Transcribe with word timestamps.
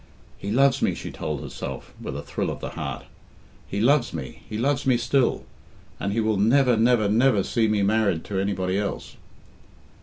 "He 0.39 0.49
loves 0.49 0.81
me," 0.81 0.95
she 0.95 1.11
told 1.11 1.41
herself 1.43 1.93
with 2.01 2.17
a 2.17 2.23
thrill 2.23 2.49
of 2.49 2.59
the 2.59 2.69
heart. 2.71 3.05
"He 3.67 3.79
loves 3.79 4.15
me 4.15 4.41
he 4.49 4.57
loves 4.57 4.83
me 4.87 4.97
still! 4.97 5.43
And 5.99 6.11
he 6.11 6.19
will 6.19 6.37
never, 6.37 6.75
never, 6.75 7.07
never 7.07 7.43
see 7.43 7.67
me 7.67 7.83
married 7.83 8.23
to 8.23 8.39
anybody 8.39 8.79
else." 8.79 9.15